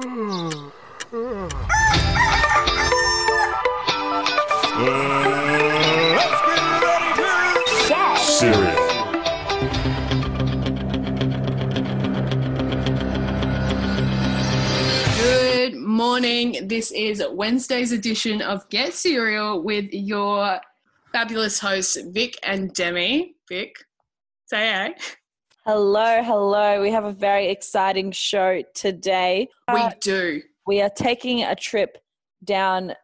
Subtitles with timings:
[0.00, 0.72] Cereal.
[15.16, 16.68] Good morning.
[16.68, 20.60] This is Wednesday's edition of Get Cereal with your
[21.10, 23.34] fabulous hosts, Vic and Demi.
[23.48, 23.74] Vic,
[24.46, 24.94] say hey.
[25.68, 26.80] Hello, hello.
[26.80, 29.48] We have a very exciting show today.
[29.70, 30.42] We Uh, do.
[30.66, 31.98] we are taking a trip
[32.42, 32.94] down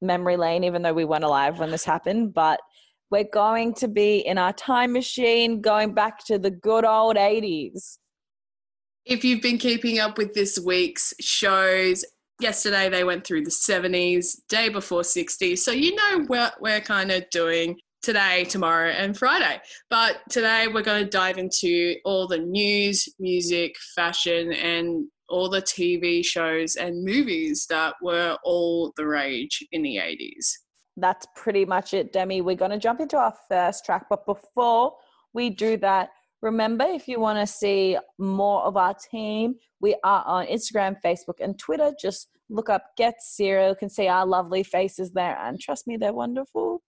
[0.00, 2.58] memory lane, even though we weren't alive when this happened, but
[3.10, 7.98] we're going to be in our time machine going back to the good old 80s.
[9.04, 12.02] If you've been keeping up with this week's shows,
[12.40, 15.58] yesterday they went through the 70s, day before 60s.
[15.58, 19.60] So you know what we're kind of doing today, tomorrow, and Friday.
[19.90, 25.60] But today we're going to dive into all the news, music, fashion, and all the
[25.60, 30.52] TV shows and movies that were all the rage in the 80s.
[30.96, 32.42] That's pretty much it, Demi.
[32.42, 34.94] We're going to jump into our first track, but before
[35.32, 36.10] we do that,
[36.42, 41.40] remember if you want to see more of our team, we are on Instagram, Facebook,
[41.40, 41.90] and Twitter.
[42.00, 43.70] Just look up Get Cereal.
[43.70, 46.82] You can see our lovely faces there, and trust me, they're wonderful.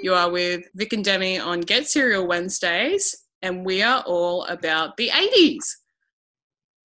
[0.00, 4.96] You are with Vic and Demi on Get Serial Wednesdays, and we are all about
[4.96, 5.64] the 80s.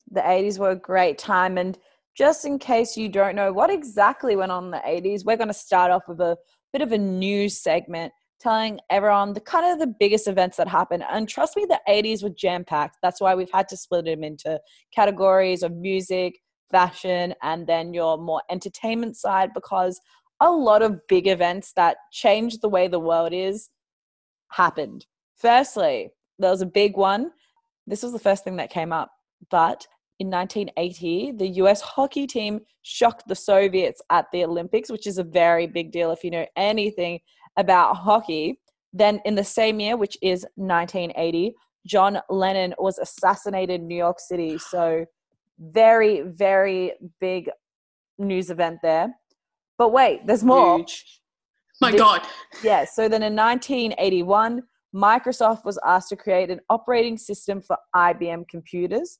[0.10, 1.60] the 80s were a great time.
[1.60, 1.78] And
[2.18, 5.48] just in case you don't know what exactly went on in the 80s, we're going
[5.48, 6.38] to start off with a
[6.72, 11.04] bit of a news segment telling everyone the kind of the biggest events that happened.
[11.10, 12.98] And trust me, the 80s were jam packed.
[13.04, 14.60] That's why we've had to split them into
[14.94, 16.34] categories of music,
[16.72, 20.00] fashion, and then your more entertainment side because
[20.44, 23.70] a lot of big events that changed the way the world is
[24.50, 25.06] happened.
[25.38, 27.32] Firstly, there was a big one.
[27.88, 29.10] This was the first thing that came up.
[29.50, 29.88] But
[30.20, 35.24] in 1980, the US hockey team shocked the Soviets at the Olympics, which is a
[35.24, 37.20] very big deal if you know anything
[37.58, 38.60] about hockey.
[38.92, 41.56] Then, in the same year, which is 1980,
[41.88, 44.58] John Lennon was assassinated in New York City.
[44.58, 45.06] So,
[45.60, 47.50] very, very big
[48.20, 49.14] news event there.
[49.78, 50.78] But wait, there's more.
[50.78, 51.22] Huge.
[51.82, 52.22] My This- God.
[52.64, 52.86] Yeah.
[52.86, 54.64] So then in 1981,
[54.94, 59.20] Microsoft was asked to create an operating system for IBM computers.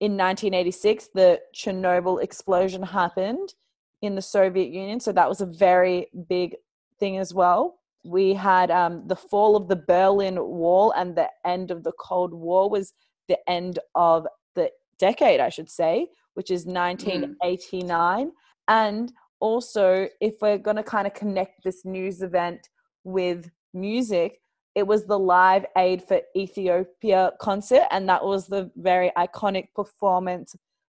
[0.00, 3.54] In 1986, the Chernobyl explosion happened
[4.00, 4.98] in the Soviet Union.
[4.98, 6.56] So that was a very big
[6.98, 7.76] thing as well.
[8.02, 12.32] We had um, the fall of the Berlin Wall and the end of the Cold
[12.32, 12.94] War was
[13.28, 18.32] the end of the decade, I should say, which is 1989.
[18.68, 22.68] And also, if we're going to kind of connect this news event
[23.04, 24.40] with music,
[24.74, 30.54] it was the Live Aid for Ethiopia concert, and that was the very iconic performance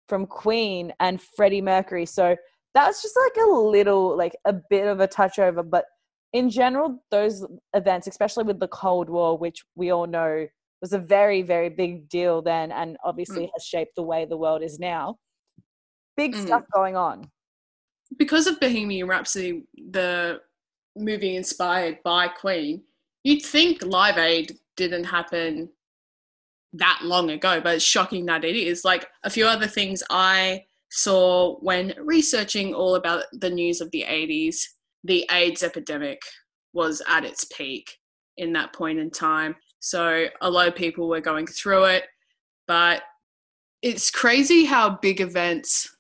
[0.09, 2.07] from Queen and Freddie Mercury.
[2.07, 2.37] So
[2.75, 5.63] that's just like a little, like a bit of a touch over.
[5.63, 5.87] But
[6.33, 7.45] in general, those
[7.75, 10.47] events, especially with the Cold War, which we all know
[10.81, 14.63] was a very, very big deal then, and obviously has shaped the way the world
[14.63, 15.17] is now.
[16.17, 16.47] Big Mhm.
[16.47, 17.31] stuff going on.
[18.17, 20.41] Because of Bohemian Rhapsody, the
[20.97, 22.83] movie inspired by Queen,
[23.25, 25.71] you'd think Live Aid didn't happen
[26.75, 28.85] that long ago, but it's shocking that it is.
[28.85, 34.05] Like a few other things I saw when researching all about the news of the
[34.09, 34.57] 80s,
[35.05, 36.21] the AIDS epidemic
[36.73, 37.99] was at its peak
[38.37, 39.55] in that point in time.
[39.81, 42.05] So a lot of people were going through it,
[42.67, 43.03] but
[43.83, 45.97] it's crazy how big events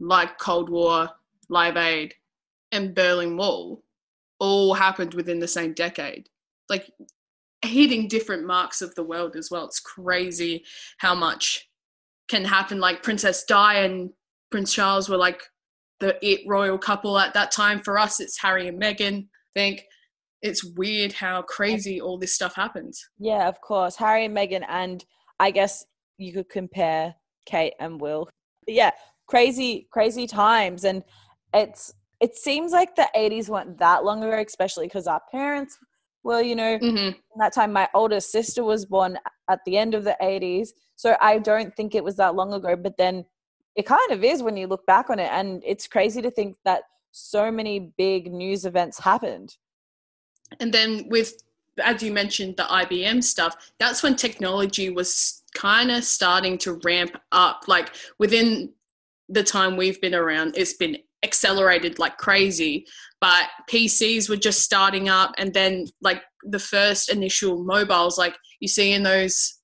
[0.00, 1.10] like Cold War,
[1.48, 2.14] Live Aid,
[2.72, 3.82] and Berlin Wall
[4.38, 6.28] all happened within the same decade.
[6.68, 6.90] Like
[7.62, 9.64] hitting different marks of the world as well.
[9.64, 10.64] It's crazy
[10.98, 11.68] how much
[12.28, 12.80] can happen.
[12.80, 14.10] Like Princess Di and
[14.50, 15.42] Prince Charles were like
[16.00, 17.80] the it royal couple at that time.
[17.80, 19.24] For us, it's Harry and Meghan.
[19.24, 19.84] I think
[20.42, 23.08] it's weird how crazy all this stuff happens.
[23.18, 23.96] Yeah, of course.
[23.96, 25.04] Harry and Meghan, and
[25.40, 25.86] I guess
[26.18, 27.14] you could compare
[27.46, 28.28] Kate and Will.
[28.66, 28.90] But yeah,
[29.26, 30.84] crazy, crazy times.
[30.84, 31.02] And
[31.54, 35.78] it's it seems like the 80s weren't that long ago, especially because our parents
[36.22, 36.86] were, you know, hmm
[37.36, 39.18] in that time my older sister was born
[39.50, 40.70] at the end of the 80s.
[40.96, 42.74] So I don't think it was that long ago.
[42.74, 43.26] But then
[43.76, 45.30] it kind of is when you look back on it.
[45.30, 49.56] And it's crazy to think that so many big news events happened.
[50.60, 51.42] And then with,
[51.82, 57.20] as you mentioned, the IBM stuff, that's when technology was kind of starting to ramp
[57.32, 57.64] up.
[57.68, 58.72] Like within
[59.28, 62.86] the time we've been around, it's been accelerated like crazy.
[63.20, 68.68] But PCs were just starting up, and then like the first initial mobiles, like you
[68.68, 69.54] see in those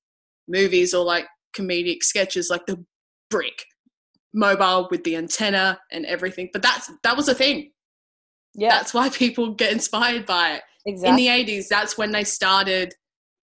[0.49, 1.27] movies or like
[1.57, 2.83] comedic sketches, like the
[3.31, 3.65] brick.
[4.35, 6.49] mobile with the antenna and everything.
[6.53, 7.71] But that's that was a thing.
[8.55, 10.63] Yeah, That's why people get inspired by it.
[10.87, 11.27] exactly.
[11.29, 12.95] In the 80s, that's when they started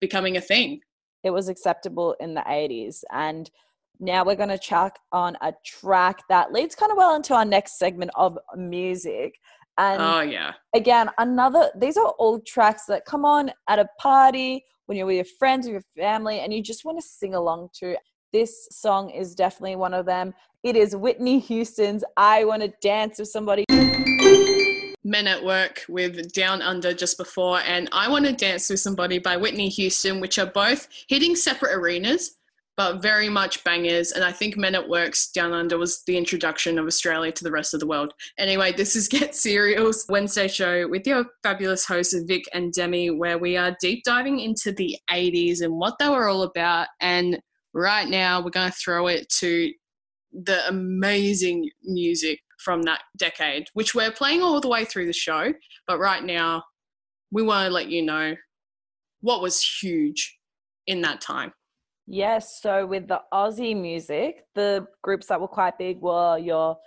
[0.01, 0.81] becoming a thing.
[1.25, 3.03] it was acceptable in the 80s.
[3.13, 3.51] And
[4.01, 7.45] now we're going to chuck on a track that leads kind of well into our
[7.45, 9.35] next segment of music.
[9.77, 10.53] And oh yeah.
[10.75, 15.17] again, another, these are all tracks that come on at a party when you're with
[15.17, 17.97] your friends or your family and you just want to sing along to.
[18.33, 20.35] This song is definitely one of them.
[20.63, 23.65] It is Whitney Houston's I Want to Dance with Somebody.
[25.05, 29.19] Men at Work with Down Under just before, and I Want to Dance with Somebody
[29.19, 32.38] by Whitney Houston, which are both hitting separate arenas,
[32.79, 34.13] but very much bangers.
[34.13, 37.51] And I think Men at Work's Down Under was the introduction of Australia to the
[37.51, 38.15] rest of the world.
[38.39, 43.37] Anyway, this is Get Serials Wednesday show with your fabulous hosts, Vic and Demi, where
[43.37, 46.87] we are deep diving into the 80s and what they were all about.
[47.01, 47.41] And
[47.75, 49.73] right now, we're going to throw it to
[50.33, 55.53] the amazing music from that decade, which we're playing all the way through the show.
[55.89, 56.63] But right now,
[57.33, 58.37] we want to let you know
[59.21, 60.39] what was huge
[60.87, 61.53] in that time.
[62.11, 66.79] Yes, so with the Aussie music, the groups that were quite big were your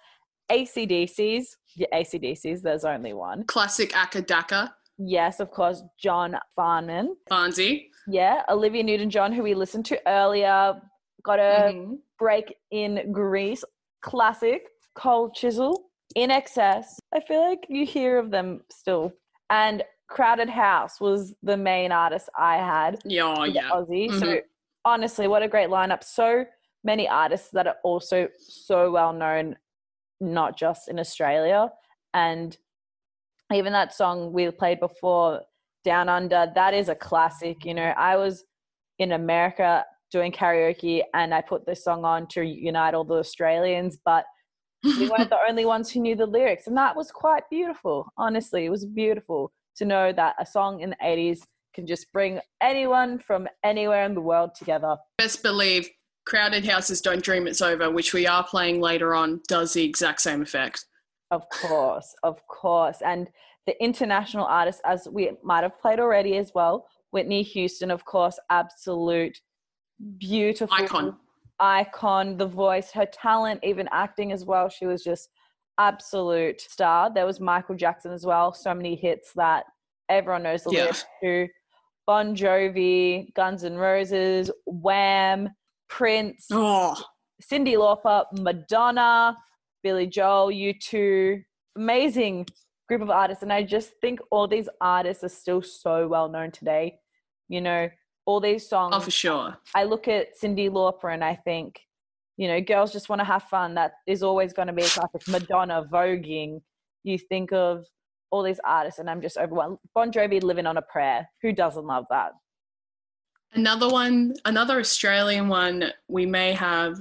[0.51, 1.43] ACDCs,
[1.75, 3.43] your ACDCs, there's only one.
[3.45, 4.71] Classic Acca Dacca,
[5.03, 7.15] Yes, of course, John Farnham.
[7.31, 7.87] Barnsey.
[8.07, 10.79] Yeah, Olivia Newton John, who we listened to earlier,
[11.23, 11.97] got a Mhm.
[12.19, 13.63] break in Grease.
[14.01, 16.99] Classic, Cold Chisel, INXS.
[17.13, 19.11] I feel like you hear of them still.
[19.49, 22.99] And Crowded House was the main artist I had.
[23.05, 23.69] Yeah, yeah.
[23.71, 24.11] Aussie.
[24.19, 24.41] So Mhm.
[24.85, 26.03] Honestly, what a great lineup.
[26.03, 26.45] So
[26.83, 29.55] many artists that are also so well known,
[30.19, 31.69] not just in Australia.
[32.13, 32.57] And
[33.53, 35.41] even that song we played before,
[35.83, 37.65] Down Under, that is a classic.
[37.65, 38.45] You know, I was
[38.99, 43.97] in America doing karaoke and I put this song on to unite all the Australians,
[44.03, 44.25] but
[44.83, 46.67] we weren't the only ones who knew the lyrics.
[46.67, 48.07] And that was quite beautiful.
[48.17, 51.39] Honestly, it was beautiful to know that a song in the 80s
[51.73, 54.97] can just bring anyone from anywhere in the world together.
[55.17, 55.89] Best believe
[56.25, 60.21] Crowded Houses Don't Dream It's Over, which we are playing later on, does the exact
[60.21, 60.85] same effect.
[61.31, 62.97] Of course, of course.
[63.03, 63.29] And
[63.65, 68.37] the international artists, as we might have played already as well, Whitney Houston, of course,
[68.49, 69.37] absolute
[70.17, 71.15] beautiful Icon.
[71.59, 74.67] icon, the voice, her talent, even acting as well.
[74.69, 75.29] She was just
[75.77, 77.13] absolute star.
[77.13, 78.53] There was Michael Jackson as well.
[78.53, 79.65] So many hits that
[80.09, 80.81] everyone knows the Yeah.
[80.81, 81.47] lyrics to.
[82.11, 85.47] Bon Jovi, Guns N' Roses, Wham,
[85.87, 87.01] Prince, Oh,
[87.41, 89.37] Cyndi Lauper, Madonna,
[89.81, 91.41] Billy Joel, U2.
[91.77, 92.47] Amazing
[92.89, 93.43] group of artists.
[93.43, 96.99] And I just think all these artists are still so well known today.
[97.47, 97.89] You know,
[98.25, 98.93] all these songs.
[98.93, 99.57] oh, for sure.
[99.73, 101.79] I look at Cyndi Lauper and I think,
[102.35, 103.75] you know, girls just want to have fun.
[103.75, 105.25] That is always going to be a classic.
[105.29, 106.59] Madonna, voguing.
[107.05, 107.85] You think of
[108.31, 109.77] all these artists, and I'm just overwhelmed.
[109.93, 111.29] Bon Jovi, living on a prayer.
[111.41, 112.31] Who doesn't love that?
[113.53, 116.97] Another one, another Australian one we may have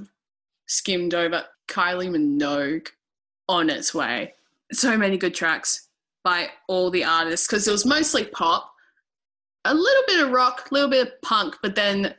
[0.67, 2.89] skimmed over Kylie Minogue
[3.47, 4.33] on its way.
[4.73, 5.87] So many good tracks
[6.23, 8.71] by all the artists because it was mostly pop,
[9.65, 12.15] a little bit of rock, a little bit of punk, but then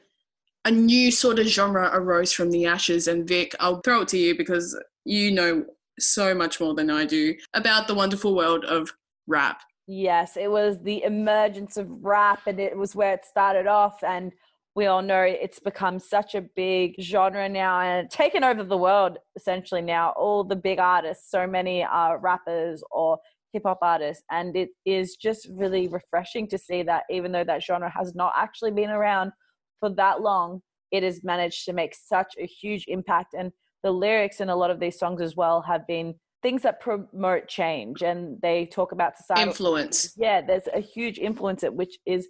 [0.64, 3.08] a new sort of genre arose from the ashes.
[3.08, 5.64] And Vic, I'll throw it to you because you know
[5.98, 8.92] so much more than I do about the wonderful world of
[9.26, 9.60] rap.
[9.86, 14.02] Yes, it was the emergence of rap, and it was where it started off.
[14.04, 14.32] And
[14.74, 19.18] we all know it's become such a big genre now and taken over the world
[19.36, 20.14] essentially now.
[20.16, 23.18] All the big artists, so many are rappers or
[23.52, 24.24] hip hop artists.
[24.30, 28.32] And it is just really refreshing to see that even though that genre has not
[28.36, 29.32] actually been around
[29.80, 33.34] for that long, it has managed to make such a huge impact.
[33.38, 33.52] And
[33.82, 37.46] the lyrics in a lot of these songs as well have been things that promote
[37.48, 40.12] change and they talk about society Influence.
[40.16, 42.26] yeah there's a huge influence it which is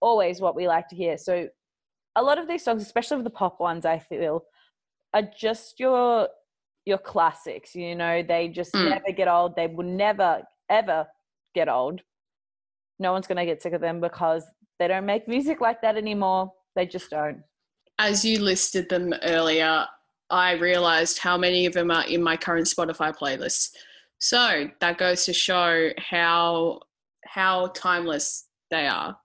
[0.00, 1.18] always what we like to hear.
[1.18, 1.48] So
[2.16, 4.44] a lot of these songs especially with the pop ones i feel
[5.14, 6.28] are just your
[6.86, 8.22] your classics you know?
[8.22, 8.88] They just Mm.
[8.90, 9.56] never get old.
[9.56, 11.06] They will never ever
[11.54, 12.00] get old.
[12.98, 14.44] No one's going to get sick of them because
[14.78, 16.52] they don't make music like that anymore.
[16.76, 17.42] They just don't.
[17.98, 19.86] As you listed them earlier,
[20.30, 23.70] I realized how many of them are in my current Spotify playlist.
[24.18, 26.80] So that goes to show how
[27.24, 29.16] how timeless they are.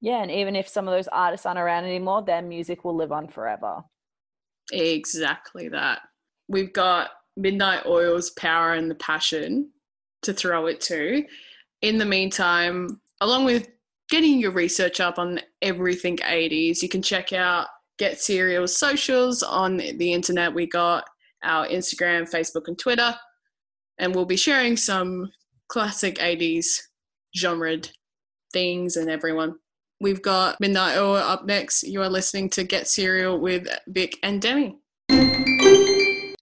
[0.00, 3.12] yeah and even if some of those artists aren't around anymore their music will live
[3.12, 3.82] on forever
[4.72, 6.00] Exactly that.
[6.48, 9.70] We've got Midnight Oil's Power and the Passion
[10.22, 11.24] to throw it to.
[11.82, 13.68] In the meantime, along with
[14.10, 17.66] getting your research up on everything 80s, you can check out
[17.98, 20.54] Get Serial's socials on the internet.
[20.54, 21.04] We got
[21.42, 23.14] our Instagram, Facebook, and Twitter.
[23.98, 25.30] And we'll be sharing some
[25.68, 26.66] classic 80s
[27.36, 27.90] genred
[28.52, 29.56] things and everyone.
[30.00, 31.82] We've got Midnight Oil up next.
[31.82, 34.78] You are listening to Get Serial with Vic and Demi.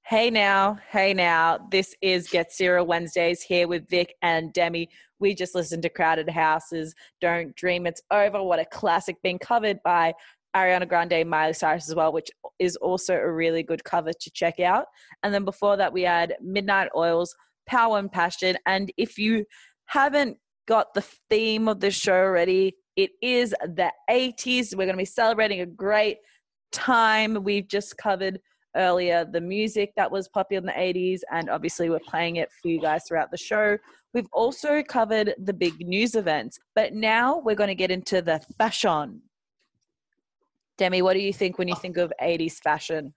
[0.09, 1.67] Hey now, hey now.
[1.71, 4.91] This is Get Serial Wednesdays here with Vic and Demi.
[5.19, 8.43] We just listened to Crowded Houses, Don't Dream It's Over.
[8.43, 10.13] What a classic being covered by
[10.57, 14.59] Ariana Grande, Miley Cyrus as well, which is also a really good cover to check
[14.61, 14.87] out.
[15.23, 17.35] And then before that, we had Midnight Oils,
[17.67, 18.57] Power and Passion.
[18.67, 19.45] And if you
[19.87, 24.75] haven't got the theme of the show already, it is the 80s.
[24.75, 26.19] We're going to be celebrating a great
[26.73, 27.45] time.
[27.45, 28.41] We've just covered
[28.75, 32.69] earlier the music that was popular in the 80s, and obviously, we're playing it for
[32.69, 33.79] you guys throughout the show.
[34.15, 38.41] We've also covered the big news events, but now we're going to get into the
[38.59, 39.23] fashion.
[40.79, 43.15] Demi, what do you think when you think of 80s fashion?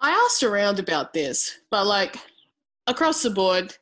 [0.00, 2.16] I asked around about this, but like
[2.86, 3.76] across the board,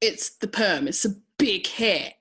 [0.00, 2.12] it's the perm, it's the big hair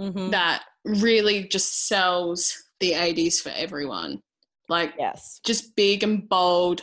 [0.00, 0.30] Mm-hmm.
[0.30, 4.22] that really just sells the 80s for everyone.
[4.70, 5.38] Like, Yes.
[5.44, 6.80] just big and bold,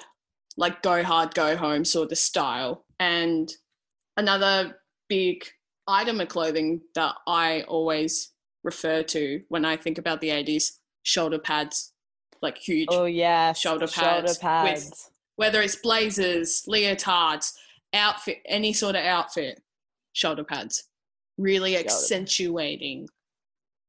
[0.57, 2.85] like go hard, go home sort of style.
[2.99, 3.51] And
[4.15, 4.77] another
[5.07, 5.43] big
[5.87, 8.31] item of clothing that I always
[8.63, 11.93] refer to when I think about the 80s shoulder pads,
[12.41, 12.87] like huge.
[12.91, 13.53] Oh, yeah.
[13.53, 15.11] Shoulder Shoulder pads with- pads.
[15.35, 17.53] Whether it's blazers, leotards,
[17.93, 19.61] outfit, any sort of outfit,
[20.13, 20.83] shoulder pads.
[21.37, 23.07] Really Shoulder- accentuating.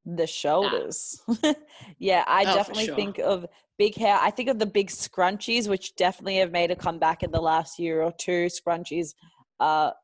[0.07, 1.21] the shoulders.
[1.99, 2.95] yeah, I Oh, definitely sure.
[2.97, 3.47] think of
[3.79, 4.19] big hair.
[4.21, 7.79] I think of the big scrunchies, which definitely have made a comeback in the last
[7.79, 8.47] year or two.
[8.47, 9.15] Scrunchies
[9.59, 9.95] are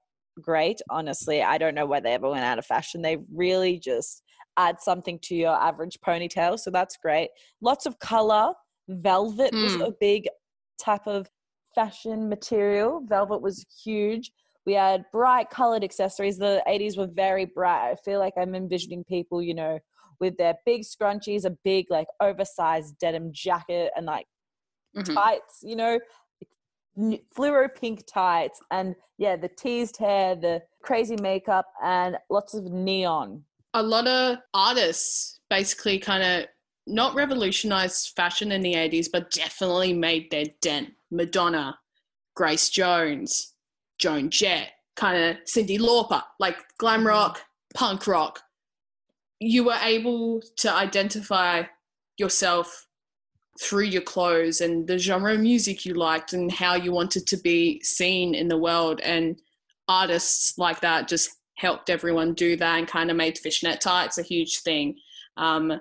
[0.41, 1.43] great, honestly.
[1.43, 3.01] I don't know why they ever went out of fashion.
[3.03, 4.23] They really just
[4.57, 7.31] add something to your average ponytail, so that's great.
[7.61, 8.53] Lots of color.
[8.89, 9.83] Velvet was Hmm.
[9.83, 10.29] a big
[10.79, 11.29] type of
[11.75, 13.01] fashion material.
[13.07, 14.33] Velvet was huge.
[14.65, 16.39] We had bright colored accessories.
[16.39, 17.91] The 80s were very bright.
[17.93, 19.79] I feel like I'm envisioning people, you know,
[20.21, 24.27] with their big scrunchies, a big, like, oversized denim jacket, and like
[24.97, 25.15] Mhm.
[25.15, 26.01] tights, you know,
[27.37, 28.61] fluoro pink tights.
[28.71, 33.45] And yeah, the teased hair, the crazy makeup, and lots of neon.
[33.77, 36.49] A lot of artists basically kind of
[36.87, 40.95] not revolutionized fashion in the 80s, but definitely made their dent.
[41.11, 41.79] Madonna,
[42.35, 43.53] Grace Jones,
[43.99, 47.09] Joan Jett, kind of Cyndi Lauper, like glam Mhm.
[47.09, 48.43] rock, punk rock.
[49.41, 51.65] You were able to identify
[52.17, 52.87] yourself
[53.61, 57.37] through your clothes and the genre of music you liked and how you wanted to
[57.37, 59.01] be seen in the world.
[59.03, 59.39] And
[59.87, 64.23] artists like that just helped everyone do that and kind of made fishnet tights a
[64.23, 64.97] huge thing.
[65.37, 65.81] Um,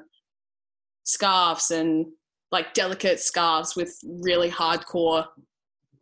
[1.03, 2.08] scarves and
[2.51, 5.25] like delicate scarves with really hardcore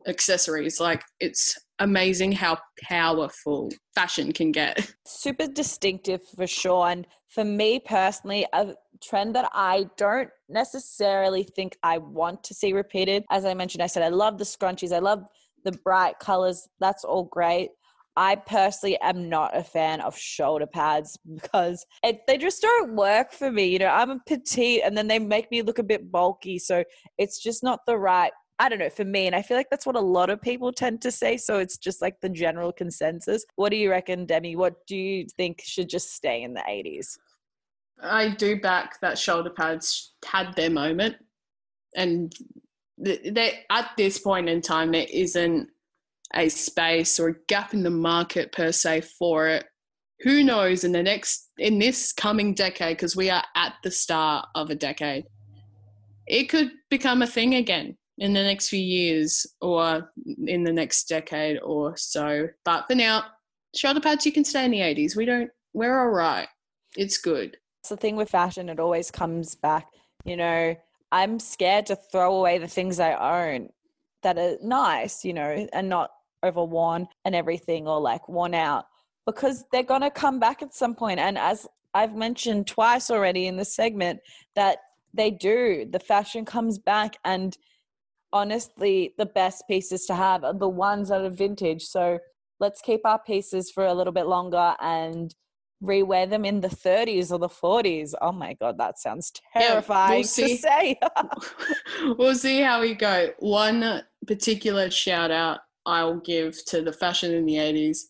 [0.08, 0.80] accessories.
[0.80, 4.94] Like it's amazing how powerful fashion can get.
[5.06, 6.88] super distinctive for sure.
[6.88, 12.74] And for me personally, a trend that I don't necessarily think I want to see
[12.74, 13.26] repeated.
[13.32, 15.24] As I mentioned, I said I love the scrunchies, I love
[15.64, 16.68] the bright colors.
[16.80, 17.72] That's all great.
[18.16, 23.32] I personally am not a fan of shoulder pads because it, they just don't work
[23.32, 23.66] for me.
[23.66, 26.60] You know, I'm a petite and then they make me look a bit bulky.
[26.60, 26.84] So
[27.18, 29.26] it's just not the right, I don't know, for me.
[29.26, 31.38] And I feel like that's what a lot of people tend to say.
[31.38, 33.44] So it's just like the general consensus.
[33.56, 34.56] What do you reckon, Demi?
[34.56, 37.18] What do you think should just stay in the 80s?
[38.02, 41.16] I do back that shoulder pads had their moment,
[41.96, 42.34] and
[42.98, 45.70] they, at this point in time, there isn't
[46.36, 49.66] a space or a gap in the market per se for it.
[50.22, 54.48] Who knows in the next in this coming decade, because we are at the start
[54.56, 55.26] of a decade,
[56.28, 60.12] it could become a thing again in the next few years or
[60.48, 62.48] in the next decade or so.
[62.64, 63.26] But for now,
[63.76, 65.16] shoulder pads you can stay in the 80s.
[65.16, 65.50] We don't.
[65.74, 66.48] We're all right.
[66.96, 67.58] It's good.
[67.82, 69.88] It's the thing with fashion, it always comes back.
[70.24, 70.76] You know,
[71.12, 73.70] I'm scared to throw away the things I own
[74.22, 76.12] that are nice, you know, and not
[76.44, 78.86] overworn and everything or like worn out
[79.26, 81.20] because they're going to come back at some point.
[81.20, 84.20] And as I've mentioned twice already in this segment,
[84.56, 84.80] that
[85.14, 87.18] they do, the fashion comes back.
[87.24, 87.58] And
[88.32, 91.84] honestly, the best pieces to have are the ones that are vintage.
[91.84, 92.20] So
[92.60, 95.34] let's keep our pieces for a little bit longer and
[95.84, 98.14] rewear them in the 30s or the 40s.
[98.22, 101.00] Oh my god, that sounds we'll terrifying to say.
[102.18, 103.32] we'll see how we go.
[103.40, 108.06] One particular shout out I'll give to the fashion in the 80s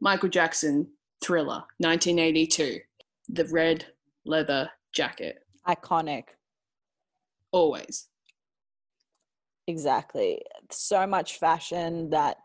[0.00, 0.88] Michael Jackson,
[1.22, 2.80] Thriller, 1982.
[3.28, 3.86] The red
[4.24, 6.24] leather jacket, Iconic.
[7.52, 8.08] always.
[9.68, 10.42] Exactly.
[10.70, 12.38] So much fashion that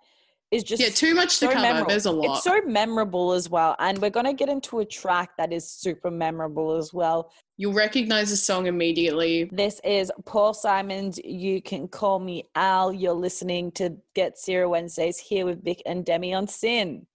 [0.52, 1.60] is just Yeah, too much to cover.
[1.60, 1.90] memorable.
[1.90, 2.36] There's a lot.
[2.38, 3.76] It's so memorable as well.
[3.80, 7.32] And we're going to get into a track that is super memorable as well.
[7.58, 9.50] You'll recognize the song immediately.
[9.52, 12.94] This is Paul Simon's You Can Call Me Al.
[12.94, 17.08] You're listening to Get Zero Wednesdays here with Vic and Demi on Sin.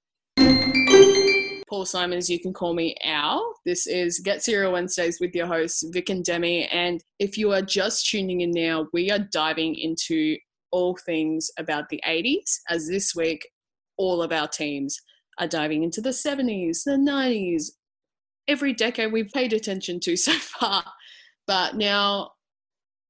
[1.68, 3.54] Paul Simons, you can call me Al.
[3.64, 6.66] This is Get Zero Wednesdays with your hosts, Vic and Demi.
[6.66, 10.36] And if you are just tuning in now, we are diving into
[10.72, 13.46] all things about the 80s, as this week,
[13.96, 14.98] all of our teams
[15.38, 17.70] are diving into the 70s, the 90s,
[18.48, 20.84] every decade we've paid attention to so far.
[21.46, 22.32] But now,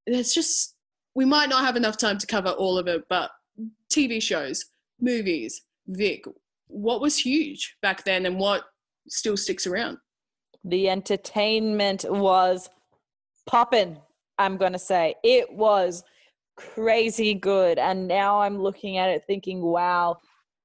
[0.05, 0.75] there's just,
[1.15, 3.31] we might not have enough time to cover all of it, but
[3.91, 4.65] TV shows,
[4.99, 6.25] movies, Vic,
[6.67, 8.63] what was huge back then and what
[9.07, 9.97] still sticks around?
[10.63, 12.69] The entertainment was
[13.45, 13.99] popping,
[14.39, 15.15] I'm going to say.
[15.23, 16.03] It was
[16.55, 17.79] crazy good.
[17.79, 20.17] And now I'm looking at it thinking, wow,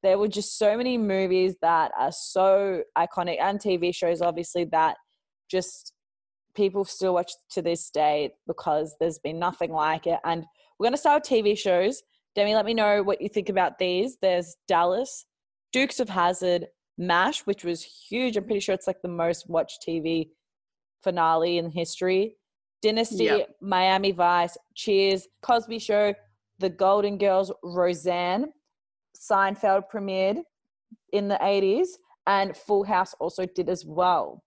[0.02, 4.96] there were just so many movies that are so iconic and TV shows, obviously, that
[5.50, 5.92] just
[6.54, 10.18] people still watch to this day because there's been nothing like it.
[10.24, 10.44] And
[10.78, 12.02] we're going to start with TV shows.
[12.34, 14.16] Demi, let me know what you think about these.
[14.22, 15.26] There's Dallas,
[15.72, 16.66] Dukes of Hazzard,
[16.96, 18.36] MASH, which was huge.
[18.36, 20.28] I'm pretty sure it's like the most watched TV
[21.02, 22.36] finale in history.
[22.82, 23.56] Dynasty, Yep.
[23.60, 26.14] Miami Vice, Cheers, Cosby Show,
[26.58, 28.52] The Golden Girls, Roseanne,
[29.16, 30.42] Seinfeld premiered
[31.12, 31.88] in the 80s,
[32.26, 34.44] and Full House also did as well.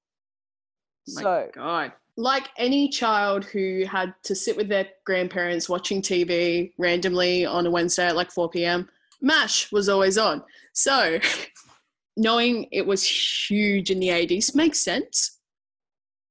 [1.16, 1.92] My So, God.
[2.18, 7.72] Like any child who had to sit with their grandparents watching TV randomly on a
[7.72, 8.88] Wednesday at like 4 p.m.,
[9.22, 10.44] MASH was always on.
[10.74, 11.20] So,
[12.18, 13.04] knowing it was
[13.50, 15.40] huge in the 80s makes sense.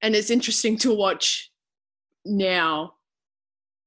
[0.03, 1.50] And it's interesting to watch
[2.25, 2.95] now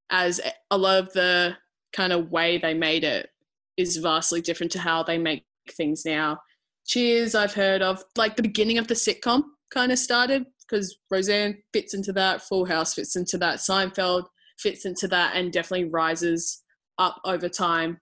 [0.10, 1.56] as a lot of the
[1.94, 3.30] kind of way they made it
[3.78, 6.40] is vastly different to how they make things now.
[6.86, 8.04] Cheers, I've heard of.
[8.16, 12.66] Like the beginning of the sitcom kind of started because Roseanne fits into that, Full
[12.66, 14.26] House fits into that, Seinfeld
[14.60, 16.64] fits into that, and definitely rises
[16.98, 18.00] up over time.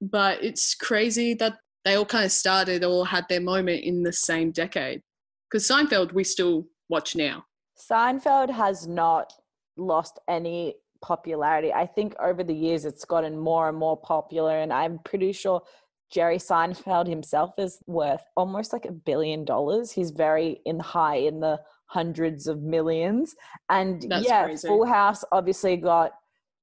[0.00, 4.12] But it's crazy that they all kind of started or had their moment in the
[4.12, 5.02] same decade.
[5.50, 7.44] Because Seinfeld, we still watch now.
[7.90, 9.32] Seinfeld has not
[9.76, 11.72] lost any popularity.
[11.72, 15.62] I think over the years it's gotten more and more popular, and I'm pretty sure
[16.10, 19.90] Jerry Seinfeld himself is worth almost like a billion dollars.
[19.90, 23.34] He's very in high in the hundreds of millions.
[23.68, 24.68] And That's yeah, crazy.
[24.68, 26.12] Full House obviously got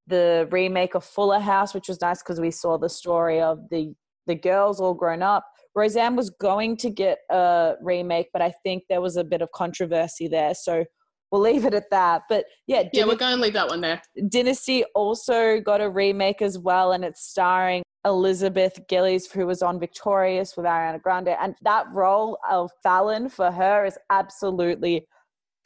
[0.08, 3.94] the remake of Fuller House, which was nice because we saw the story of the
[4.28, 5.46] the girls all grown up.
[5.74, 9.52] Roseanne was going to get a remake, but I think there was a bit of
[9.52, 10.54] controversy there.
[10.54, 10.86] So
[11.32, 12.24] we'll leave it at that.
[12.30, 14.02] But yeah, Yeah, we're going to leave that one there.
[14.30, 19.80] Dynasty also got a remake as well, and it's starring Elizabeth Gillies, who was on
[19.80, 21.30] Victorious with Ariana Grande.
[21.30, 25.06] And that role of Fallon for her is absolutely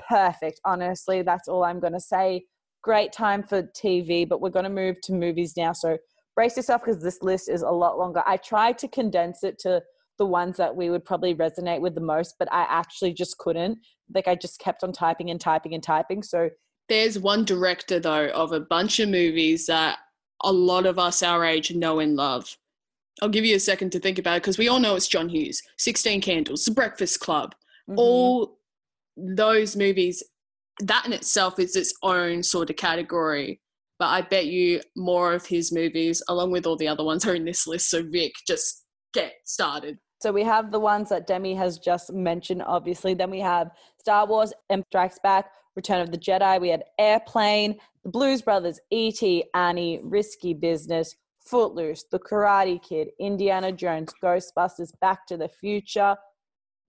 [0.07, 0.59] perfect.
[0.65, 2.43] Honestly, that's all I'm going to say.
[2.83, 5.73] Great time for TV, but we're going to move to movies now.
[5.73, 5.97] So
[6.35, 8.21] brace yourself because this list is a lot longer.
[8.27, 9.81] I tried to condense it to
[10.17, 13.79] the ones that we would probably resonate with the most, but I actually just couldn't.
[14.13, 16.23] Like, I just kept on typing and typing and typing.
[16.23, 16.49] So
[16.87, 19.97] There's one director, though, of a bunch of movies that
[20.43, 22.57] a lot of us our age know and love.
[23.21, 25.29] I'll give you a second to think about it because we all know it's John
[25.29, 27.55] Hughes, 16 Candles, The Breakfast Club,
[27.89, 27.97] mhm.
[27.97, 28.59] all
[29.15, 30.23] those movies.
[30.81, 33.61] That in itself is its own sort of category.
[33.97, 37.33] But I bet you more of his movies, along with all the other ones, are
[37.33, 37.89] in this list.
[37.89, 39.97] So, Vic, just get started.
[40.19, 43.13] So we have the ones that Demi has just mentioned, obviously.
[43.13, 46.59] Then we have Star Wars, Empire Strikes Back, Return of the Jedi.
[46.61, 53.71] We had Airplane, The Blues Brothers, E.T., Annie, Risky Business, Footloose, The Karate Kid, Indiana
[53.71, 56.15] Jones, Ghostbusters, Back to the Future.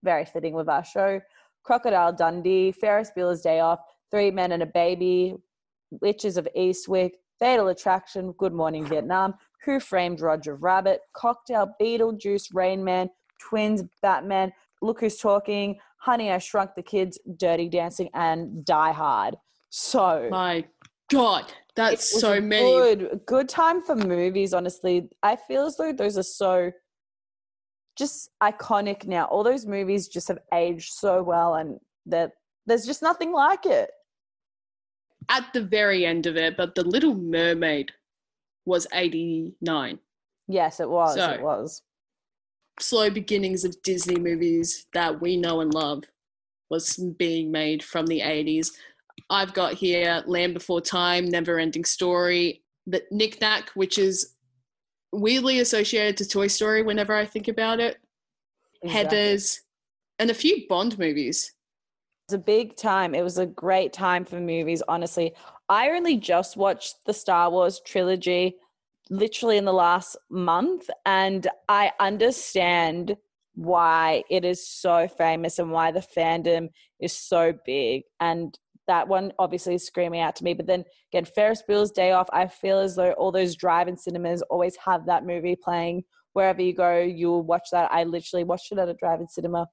[0.03, 1.19] Very fitting with our show.
[1.63, 5.35] Crocodile Dundee, Ferris Bueller's Day Off, Three Men and a Baby,
[6.01, 9.33] Witches of Eastwick, Fatal Attraction, Good Morning Vietnam,
[9.65, 13.09] Who Framed Roger Rabbit, Cocktail, Beetlejuice, Rain Man,
[13.41, 19.35] Twins, Batman, Look Who's Talking, Honey, I Shrunk the Kids, Dirty Dancing, and Die Hard.
[19.69, 20.65] So My
[21.11, 22.71] God, that's so many.
[22.71, 24.53] Good, good time for movies.
[24.53, 26.71] Honestly, I feel as though those are so
[27.97, 29.25] just iconic now.
[29.25, 32.31] All those movies just have aged so well, and that
[32.65, 33.89] there's just nothing like it.
[35.29, 37.91] At the very end of it, but The Little Mermaid
[38.67, 39.97] was 89.
[40.47, 41.15] Yes, it was.
[41.15, 41.81] So- it was.
[42.79, 46.03] slow beginnings of Disney movies that we know and love
[46.69, 48.71] was being made from the 80s.
[49.31, 54.35] I've got here Land Before Time, Never Ending Story, the Knick Knack, which is
[55.11, 57.97] weirdly associated to Toy Story whenever I think about it.
[58.83, 59.17] Exactly.
[59.17, 59.59] Heathers,
[60.19, 61.53] and a few Bond movies.
[62.29, 63.15] It was a big time.
[63.15, 65.33] It was a great time for movies, honestly.
[65.69, 68.55] I only just watched the Star Wars trilogy
[69.09, 73.17] literally in the last month, and I understand
[73.55, 78.03] why it is so famous and why the fandom is so big.
[78.19, 80.53] And that one obviously is screaming out to me.
[80.53, 84.41] But then again, Ferris Bueller's Day Off, I feel as though all those drive-in cinemas
[84.43, 86.03] always have that movie playing
[86.33, 86.99] wherever you go.
[86.99, 87.91] You'll watch that.
[87.91, 89.67] I literally watched it at a drive-in cinema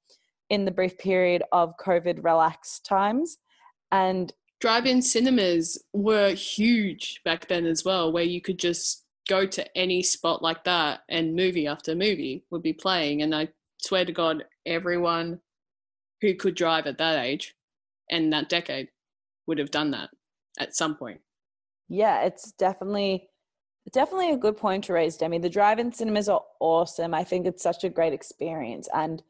[0.51, 3.37] in the brief period of COVID relaxed times.
[3.93, 9.77] And Drive-in cinemas were huge back then as well, where you could just go to
[9.77, 13.23] any spot like that and movie after movie would be playing.
[13.23, 15.41] And I swear to God, everyone
[16.21, 17.55] who could drive at that age
[18.11, 18.89] and that decade
[19.47, 20.11] would have done that
[20.59, 21.21] at some point.
[21.89, 23.29] yeah, it's definitely
[23.93, 25.39] definitely a good point to raise, Demi.
[25.39, 27.13] The drive-in cinemas are awesome.
[27.13, 29.23] I think it's such a great experience, and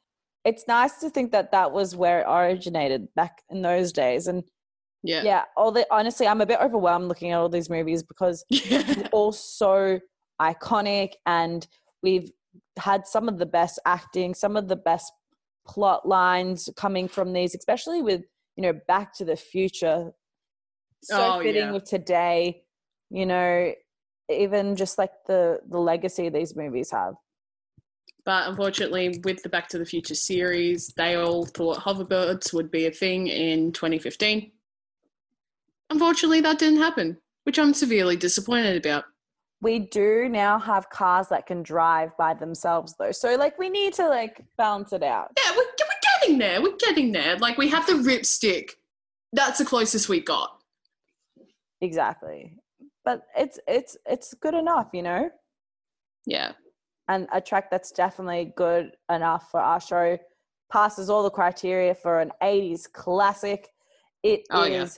[0.44, 4.28] it's nice to think that that was where it originated back in those days.
[4.28, 4.44] And
[5.06, 5.22] Yeah.
[5.22, 9.08] yeah, all the honestly, I'm a bit overwhelmed looking at all these movies because they're
[9.12, 10.00] all so
[10.40, 11.66] iconic, and
[12.02, 12.30] we've
[12.78, 15.12] had some of the best acting, some of the best
[15.66, 18.22] plot lines coming from these, especially with
[18.56, 20.10] you know Back to the Future.
[21.02, 21.72] So Oh, fitting yeah.
[21.72, 22.62] with today,
[23.10, 23.72] you know,
[24.30, 27.12] even just like the the legacy these movies have.
[28.24, 32.86] But unfortunately, with the Back to the Future series, they all thought hoverboards would be
[32.86, 34.50] a thing in 2015.
[35.94, 39.04] Unfortunately, that didn't happen, which I'm severely disappointed about.
[39.62, 43.12] We do now have cars that can drive by themselves though.
[43.12, 45.30] So like we need to like balance it out.
[45.38, 46.60] Yeah, we're, we're getting there.
[46.60, 47.36] We're getting there.
[47.38, 48.70] Like, we have the ripstick.
[49.32, 50.58] That's the closest we got.
[51.80, 52.56] Exactly.
[53.04, 55.30] But it's it's it's good enough, you know?
[56.26, 56.52] Yeah.
[57.06, 60.18] and a track that's definitely good enough for our show
[60.72, 63.68] passes all the criteria for an 80s classic
[64.24, 64.88] It is Oh, yeah.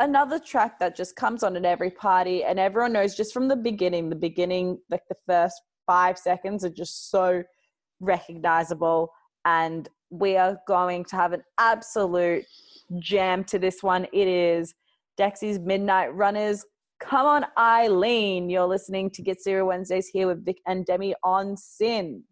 [0.00, 3.56] Another track that just comes on at every party and everyone knows just from the
[3.56, 7.42] beginning the beginning like the first five seconds are just so
[8.00, 9.12] recognizable
[9.44, 12.44] and we are going to have an absolute
[12.98, 14.74] jam to this one it is
[15.16, 16.64] dexy's midnight runners
[17.02, 18.50] Come on, Eileen.
[18.50, 22.22] You're listening to Get Zero Wednesdays here with Vic and Demi on Sin.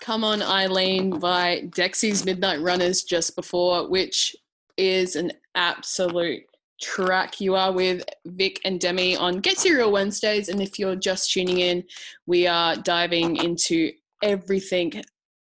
[0.00, 4.36] Come On Eileen by Dexy's Midnight Runners just before, which
[4.76, 6.42] is an absolute
[6.80, 7.40] track.
[7.40, 10.48] You are with Vic and Demi on Get Serial Wednesdays.
[10.48, 11.84] And if you're just tuning in,
[12.26, 15.02] we are diving into everything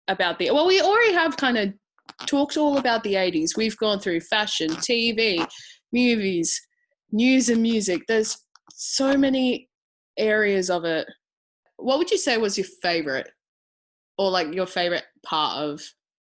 [0.07, 0.51] about the.
[0.51, 1.73] Well, we already have kind of
[2.25, 3.55] talked all about the 80s.
[3.55, 5.47] We've gone through fashion, TV,
[5.93, 6.61] movies,
[7.11, 8.03] news, and music.
[8.07, 8.37] There's
[8.73, 9.69] so many
[10.17, 11.07] areas of it.
[11.77, 13.31] What would you say was your favorite?
[14.21, 15.81] or like your favorite part of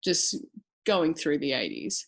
[0.04, 0.36] just
[0.86, 2.04] going through the 80s?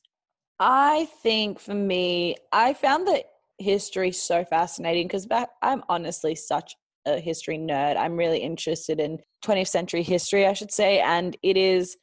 [0.63, 3.24] I think for me, I found the
[3.58, 5.28] history so fascinating because
[5.63, 6.76] I'm honestly such
[7.08, 7.97] a history nerd.
[7.97, 11.00] I'm really interested in 20th century history, I should say.
[11.00, 11.97] And it is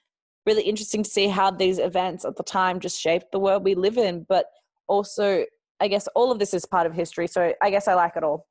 [0.44, 3.76] really interesting to see how these events at the time just shaped the world we
[3.76, 4.26] live in.
[4.28, 4.46] But
[4.88, 5.44] also,
[5.78, 7.28] I guess all of this is part of history.
[7.28, 8.48] So I guess I like it all.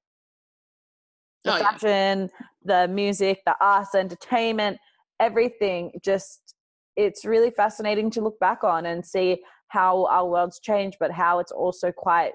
[1.44, 1.72] The Oh, yeah.
[1.72, 2.30] fashion,
[2.64, 4.78] the music, the arts, entertainment,
[5.20, 5.92] everything.
[6.02, 6.56] Just,
[6.96, 11.40] it's really fascinating to look back on and see how our world's change, but how
[11.40, 12.34] it's also quite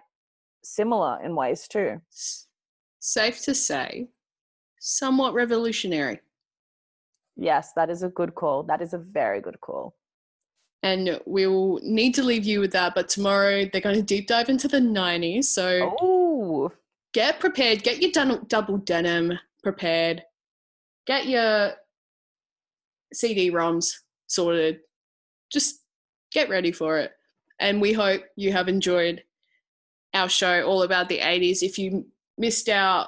[0.63, 2.01] similar in ways too.
[3.01, 4.09] Safe to say,
[4.81, 6.21] somewhat revolutionary.
[7.37, 8.63] Yes, that is a good call.
[8.65, 9.95] That is a very good call.
[10.83, 12.95] And we'll need to leave you with that.
[12.95, 15.45] But tomorrow they're going to deep dive into the 90s.
[15.45, 16.73] So Oh,
[17.15, 17.83] get prepared.
[17.83, 20.23] Get your dun- double denim prepared.
[21.07, 21.73] Get your
[23.13, 23.93] CD ROMs
[24.27, 24.81] sorted.
[25.53, 25.81] Just
[26.33, 27.13] get ready for it.
[27.63, 29.23] And we hope you have enjoyed
[30.15, 31.63] our show all about the 80s.
[31.63, 32.05] If you
[32.37, 33.07] missed out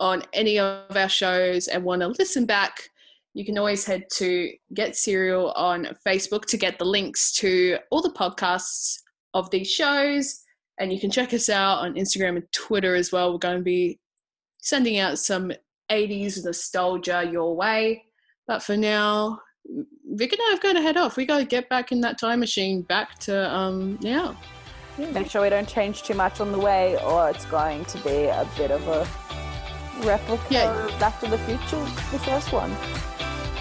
[0.00, 2.90] on any of our shows and want to listen back,
[3.32, 8.02] you can always head to Get Serial on Facebook to get the links to all
[8.02, 8.98] the podcasts
[9.34, 10.42] of these shows.
[10.80, 13.32] And you can check us out on Instagram and Twitter as well.
[13.32, 14.00] We're going to be
[14.60, 15.52] sending out some
[15.92, 18.04] 80s nostalgia your way.
[18.48, 21.16] But for now, Vic and I have got to head off.
[21.16, 24.36] We got to get back in that time machine back to um now.
[24.98, 28.24] make sure we don't change too much on the way, or it's going to be
[28.26, 29.06] a bit of a
[30.06, 30.86] replica Yeah.
[30.86, 32.70] of Back to the Future, the first one.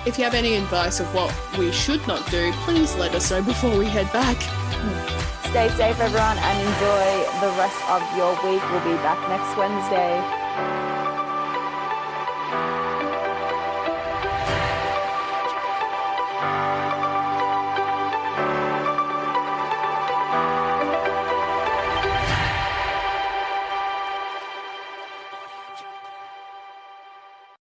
[0.06, 3.42] If you have any advice of what we should not do, please let us know
[3.44, 4.36] before we head back.
[5.52, 7.06] Stay safe, everyone, and enjoy
[7.40, 8.64] the rest of your week.
[8.72, 10.41] We'll be back next Wednesday.